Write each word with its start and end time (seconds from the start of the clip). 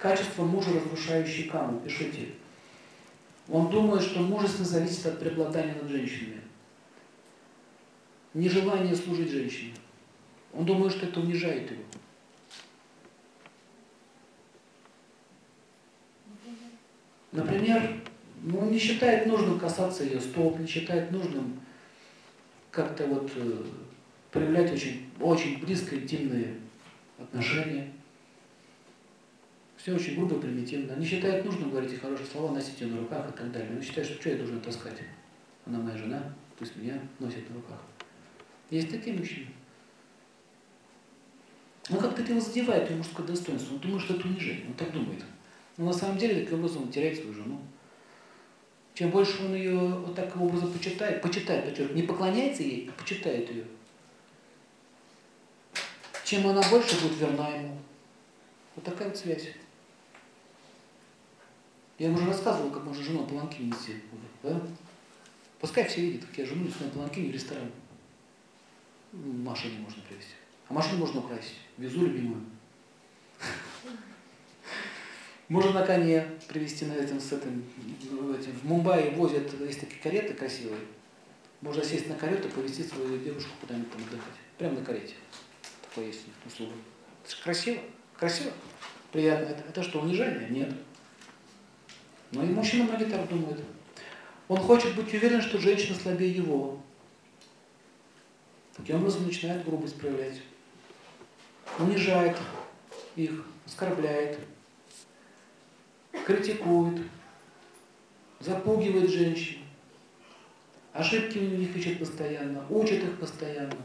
Качество 0.00 0.44
мужа, 0.44 0.70
разрушающий 0.72 1.44
каму. 1.44 1.78
Пишите. 1.80 2.28
Он 3.50 3.68
думает, 3.68 4.02
что 4.02 4.20
мужественность 4.20 4.70
зависит 4.70 5.04
от 5.04 5.20
преобладания 5.20 5.74
над 5.74 5.90
женщинами. 5.90 6.40
Нежелание 8.32 8.96
служить 8.96 9.30
женщине. 9.30 9.74
Он 10.54 10.64
думает, 10.64 10.92
что 10.92 11.04
это 11.04 11.20
унижает 11.20 11.70
его. 11.70 11.82
Например, 17.32 18.00
ну, 18.42 18.58
он 18.58 18.70
не 18.70 18.78
считает 18.78 19.26
нужным 19.26 19.60
касаться 19.60 20.04
ее 20.04 20.18
стоп, 20.18 20.58
не 20.58 20.66
считает 20.66 21.10
нужным 21.10 21.60
как-то 22.70 23.06
вот 23.06 23.30
э, 23.36 23.64
проявлять 24.30 24.72
очень, 24.72 25.10
очень 25.20 25.60
близко 25.60 25.94
интимные 25.94 26.54
отношения. 27.18 27.92
Все 29.80 29.94
очень 29.94 30.16
грубо, 30.16 30.38
примитивно. 30.38 30.92
Не 30.96 31.06
считает 31.06 31.42
нужным 31.42 31.70
говорить 31.70 31.98
хорошие 31.98 32.26
слова, 32.26 32.52
носить 32.52 32.80
ее 32.82 32.88
на 32.88 33.00
руках 33.00 33.30
и 33.30 33.32
так 33.32 33.50
далее. 33.50 33.74
Он 33.74 33.82
считает, 33.82 34.06
что 34.06 34.20
что 34.20 34.30
я 34.30 34.36
должен 34.36 34.60
таскать? 34.60 34.98
Она 35.64 35.78
моя 35.78 35.96
жена, 35.96 36.34
пусть 36.58 36.76
меня 36.76 37.00
носит 37.18 37.48
на 37.48 37.56
руках. 37.56 37.78
Есть 38.68 38.90
такие 38.90 39.16
мужчины. 39.16 39.46
Но 41.88 41.96
как-то 41.96 42.20
это 42.20 42.32
его 42.32 42.40
задевает, 42.40 42.88
его 42.90 42.98
мужское 42.98 43.26
достоинство. 43.26 43.74
Он 43.74 43.80
думает, 43.80 44.02
что 44.02 44.14
это 44.14 44.28
унижение. 44.28 44.66
Он 44.66 44.74
так 44.74 44.92
думает. 44.92 45.24
Но 45.78 45.86
на 45.86 45.92
самом 45.94 46.18
деле 46.18 46.42
таким 46.42 46.58
образом 46.58 46.82
он 46.82 46.90
теряет 46.90 47.18
свою 47.18 47.32
жену. 47.32 47.58
Чем 48.92 49.10
больше 49.10 49.42
он 49.42 49.54
ее 49.54 49.78
вот 49.78 50.14
таким 50.14 50.42
образом 50.42 50.70
почитает, 50.72 51.22
почитает, 51.22 51.64
подчеркиваю, 51.64 51.96
не 51.96 52.02
поклоняется 52.02 52.62
ей, 52.62 52.90
а 52.90 53.00
почитает 53.00 53.48
ее, 53.48 53.64
чем 56.22 56.46
она 56.46 56.60
больше 56.68 57.00
будет 57.00 57.18
верна 57.18 57.48
ему. 57.48 57.78
Вот 58.76 58.84
такая 58.84 59.08
вот 59.08 59.16
связь. 59.16 59.48
Я 62.00 62.06
ему 62.06 62.16
уже 62.16 62.28
рассказывал, 62.28 62.70
как 62.70 62.82
можно 62.82 63.04
жену 63.04 63.26
паланкин 63.26 63.68
нести. 63.68 63.96
Да? 64.42 64.58
Пускай 65.58 65.86
все 65.86 66.00
видят, 66.00 66.24
как 66.24 66.38
я 66.38 66.46
жену 66.46 66.64
несу 66.64 66.82
на 66.82 66.88
паланкине 66.88 67.28
в 67.30 67.34
ресторан. 67.34 67.70
Машине 69.12 69.80
можно 69.80 70.02
привезти. 70.08 70.32
А 70.70 70.72
машину 70.72 71.00
можно 71.00 71.20
украсить. 71.20 71.58
Везу 71.76 72.06
любимую. 72.06 72.42
Можно 75.50 75.72
на 75.72 75.84
коне 75.84 76.26
привезти 76.48 76.86
на 76.86 76.92
этом, 76.92 77.20
с 77.20 77.32
этим, 77.32 77.66
этим. 78.00 78.52
В 78.52 78.64
Мумбаи 78.64 79.14
возят, 79.14 79.52
есть 79.60 79.80
такие 79.80 80.00
кареты 80.00 80.32
красивые. 80.32 80.80
Можно 81.60 81.84
сесть 81.84 82.08
на 82.08 82.14
карету, 82.14 82.48
повезти 82.48 82.82
свою 82.82 83.18
девушку 83.18 83.50
куда-нибудь 83.60 83.92
там 83.92 84.00
отдыхать. 84.04 84.38
Прямо 84.56 84.78
на 84.78 84.84
карете. 84.86 85.16
Такое 85.82 86.06
есть 86.06 86.22
услуга. 86.46 86.72
Это 87.24 87.36
же 87.36 87.42
красиво. 87.42 87.82
Красиво. 88.16 88.52
Приятно. 89.12 89.44
Это, 89.44 89.68
это 89.68 89.82
что, 89.82 90.00
унижение? 90.00 90.48
Нет. 90.48 90.72
Но 92.32 92.44
и 92.44 92.48
мужчина 92.48 92.84
многие 92.84 93.06
так 93.06 93.28
думают. 93.28 93.60
Он 94.48 94.58
хочет 94.58 94.94
быть 94.94 95.12
уверен, 95.12 95.42
что 95.42 95.58
женщина 95.58 95.96
слабее 95.96 96.32
его. 96.32 96.80
Таким 98.76 98.96
образом 98.96 99.26
начинает 99.26 99.64
грубость 99.64 99.98
проявлять. 99.98 100.40
Унижает 101.78 102.36
их, 103.16 103.44
оскорбляет, 103.66 104.38
критикует, 106.26 107.02
запугивает 108.40 109.10
женщин. 109.10 109.58
Ошибки 110.92 111.38
у 111.38 111.42
них 111.42 111.76
ищет 111.76 111.98
постоянно, 111.98 112.64
учит 112.68 113.04
их 113.04 113.18
постоянно. 113.18 113.76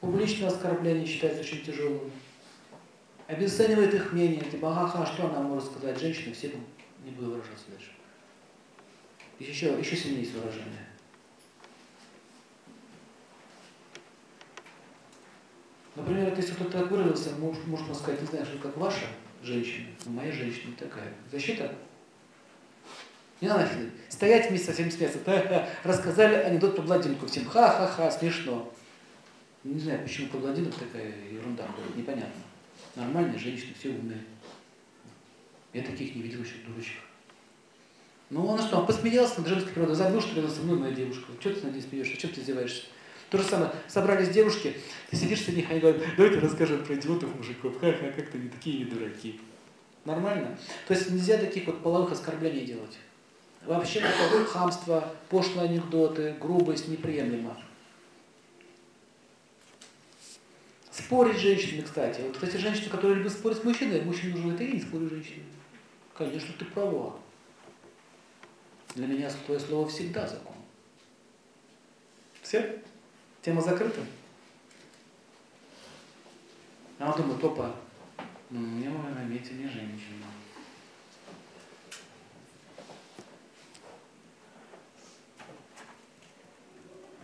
Публичное 0.00 0.48
оскорбление 0.48 1.06
считается 1.06 1.40
очень 1.40 1.64
тяжелым. 1.64 2.12
Обесценивает 3.28 3.92
их 3.92 4.12
мнение, 4.14 4.40
типа, 4.40 4.70
ага, 4.70 5.04
что 5.04 5.26
она 5.26 5.42
может 5.42 5.70
сказать 5.70 6.00
женщине, 6.00 6.32
все 6.32 6.50
не 7.04 7.10
буду 7.10 7.32
выражаться 7.32 7.66
дальше. 7.68 7.92
Еще, 9.38 9.78
еще 9.78 9.94
сильнее 9.94 10.22
есть 10.22 10.32
выражение. 10.32 10.86
Например, 15.94 16.34
если 16.34 16.54
кто-то 16.54 16.70
так 16.70 16.90
выразился, 16.90 17.34
можно 17.36 17.94
сказать, 17.94 18.22
не 18.22 18.26
знаю, 18.28 18.46
что 18.46 18.56
как 18.58 18.74
ваша 18.78 19.06
женщина, 19.42 19.88
но 20.06 20.12
моя 20.12 20.32
женщина 20.32 20.74
такая. 20.78 21.12
Защита? 21.30 21.74
Не 23.42 23.48
надо 23.48 23.68
стоять 24.08 24.48
вместе 24.48 24.68
со 24.68 24.72
всеми 24.72 24.88
смеяться. 24.88 25.18
Рассказали 25.84 26.34
анекдот 26.34 26.76
про 26.76 26.82
блондинку 26.82 27.26
всем. 27.26 27.44
Ха-ха-ха, 27.44 28.10
смешно. 28.10 28.72
Не 29.64 29.78
знаю, 29.78 30.02
почему 30.02 30.28
про 30.28 30.38
блондинок 30.38 30.74
такая 30.74 31.12
ерунда 31.30 31.66
непонятно. 31.94 32.42
Нормальные 32.96 33.38
женщины, 33.38 33.74
все 33.78 33.90
умные. 33.90 34.24
Я 35.72 35.82
таких 35.82 36.14
не 36.14 36.22
видел 36.22 36.40
еще 36.42 36.54
дурочек. 36.66 36.96
Ну, 38.30 38.46
он 38.46 38.58
что, 38.58 38.78
он 38.78 38.86
посмеялся 38.86 39.38
над 39.38 39.48
женской 39.48 39.72
природой, 39.72 39.96
забыл, 39.96 40.20
что 40.20 40.36
рядом 40.36 40.50
со 40.50 40.60
мной 40.62 40.78
моя 40.78 40.92
девушка. 40.92 41.32
Что 41.40 41.54
ты 41.54 41.66
над 41.66 41.74
ней 41.74 41.82
смеешься, 41.82 42.16
чем 42.16 42.30
ты 42.30 42.40
издеваешься? 42.40 42.82
То 43.30 43.38
же 43.38 43.44
самое, 43.44 43.72
собрались 43.88 44.30
девушки, 44.30 44.74
ты 45.10 45.16
сидишь 45.16 45.42
среди 45.42 45.58
них, 45.58 45.70
они 45.70 45.80
говорят, 45.80 46.02
давайте 46.16 46.38
расскажем 46.38 46.82
про 46.82 46.94
идиотов 46.94 47.34
мужиков, 47.36 47.78
ха-ха, 47.78 48.10
как-то 48.10 48.38
не 48.38 48.48
такие 48.48 48.78
не 48.78 48.84
дураки. 48.84 49.38
Нормально? 50.06 50.58
То 50.86 50.94
есть 50.94 51.10
нельзя 51.10 51.36
таких 51.36 51.66
вот 51.66 51.82
половых 51.82 52.12
оскорблений 52.12 52.64
делать. 52.64 52.96
Вообще 53.66 54.00
хамство, 54.00 55.14
пошлые 55.28 55.68
анекдоты, 55.68 56.36
грубость 56.40 56.88
неприемлема. 56.88 57.56
Спорить 60.98 61.36
с 61.36 61.40
женщинами, 61.40 61.82
кстати. 61.82 62.20
Вот, 62.22 62.34
кстати, 62.34 62.56
женщины, 62.56 62.90
которые 62.90 63.18
любят 63.18 63.32
спорить 63.32 63.58
с 63.58 63.64
мужчиной, 63.64 64.02
мужчине 64.02 64.34
нужно 64.34 64.54
это 64.54 64.64
и 64.64 64.72
не 64.72 64.80
спорить 64.80 65.08
с 65.08 65.12
женщиной. 65.12 65.44
Конечно, 66.16 66.52
ты 66.58 66.64
права. 66.64 67.16
Для 68.96 69.06
меня 69.06 69.30
твое 69.46 69.60
слово 69.60 69.88
всегда 69.88 70.26
закон. 70.26 70.56
Все? 72.42 72.82
Тема 73.42 73.62
закрыта? 73.62 74.00
А 76.98 77.12
он 77.12 77.22
думает, 77.22 77.44
опа, 77.44 77.76
ну, 78.50 78.58
мне 78.58 78.88
мой 78.88 79.12
наметил 79.12 79.54
не 79.54 79.68
женщина. 79.68 80.26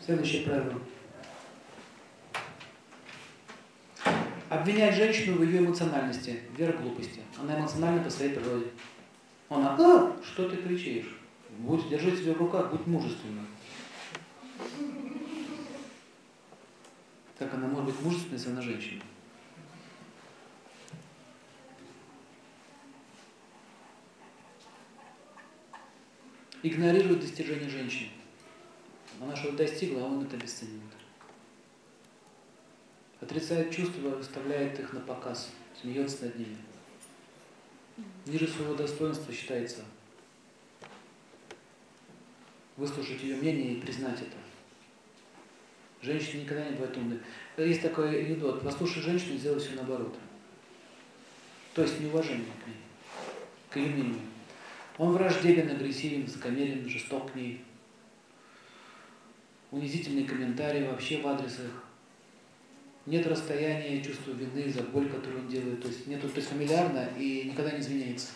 Следующее 0.00 0.42
правило. 0.44 0.80
Обвинять 4.54 4.94
женщину 4.94 5.38
в 5.38 5.42
ее 5.42 5.58
эмоциональности, 5.58 6.38
вверх 6.56 6.80
глупости. 6.80 7.20
Она 7.36 7.58
эмоциональна 7.58 8.04
по 8.04 8.08
своей 8.08 8.34
природе. 8.34 8.66
Она, 9.48 9.74
а, 9.76 10.16
что 10.22 10.48
ты 10.48 10.58
кричишь? 10.58 11.18
Будь, 11.58 11.88
держи 11.88 12.16
себя 12.16 12.34
в 12.34 12.38
руках, 12.38 12.70
будь 12.70 12.86
мужественным. 12.86 13.48
Как 17.36 17.52
она 17.52 17.66
может 17.66 17.86
быть 17.86 18.00
мужественной, 18.02 18.36
если 18.36 18.50
она 18.50 18.62
женщина? 18.62 19.02
Игнорирует 26.62 27.22
достижения 27.22 27.68
женщин. 27.68 28.06
Она 29.20 29.34
что-то 29.34 29.56
достигла, 29.56 30.02
а 30.02 30.04
он 30.04 30.22
это 30.22 30.36
обесценивает. 30.36 31.03
Отрицает 33.24 33.74
чувства, 33.74 34.10
выставляет 34.10 34.78
их 34.78 34.92
на 34.92 35.00
показ, 35.00 35.50
смеется 35.80 36.26
над 36.26 36.38
ними. 36.38 36.58
Ниже 38.26 38.46
своего 38.46 38.74
достоинства 38.74 39.32
считается 39.32 39.80
выслушать 42.76 43.22
ее 43.22 43.36
мнение 43.36 43.72
и 43.72 43.80
признать 43.80 44.20
это. 44.20 44.36
Женщины 46.02 46.42
никогда 46.42 46.66
не 46.66 46.72
бывают 46.72 46.94
умны. 46.98 47.18
Есть 47.56 47.80
такой 47.80 48.26
анекдот. 48.26 48.62
Послушай 48.62 49.00
женщину 49.00 49.38
сделай 49.38 49.58
все 49.58 49.70
наоборот. 49.74 50.14
То 51.72 51.80
есть 51.80 51.98
неуважение 52.00 52.44
к 52.62 52.66
ней, 52.66 52.76
к 53.70 53.76
ее 53.78 53.86
мнению. 53.86 54.20
Он 54.98 55.12
враждебен, 55.12 55.70
агрессивен, 55.70 56.24
высокомерен, 56.24 56.86
жесток 56.90 57.32
к 57.32 57.36
ней. 57.36 57.64
Унизительные 59.70 60.26
комментарии 60.26 60.86
вообще 60.86 61.22
в 61.22 61.26
адрес. 61.26 61.58
Нет 63.06 63.26
расстояния, 63.26 64.02
чувства 64.02 64.32
вины 64.32 64.72
за 64.72 64.82
боль, 64.82 65.08
которую 65.08 65.42
он 65.42 65.48
делает. 65.48 65.82
То 65.82 65.88
есть 65.88 66.06
нету, 66.06 66.28
то 66.28 66.36
есть 66.36 66.48
фамильярно 66.48 67.08
и 67.18 67.50
никогда 67.50 67.72
не 67.72 67.80
извиняется. 67.80 68.28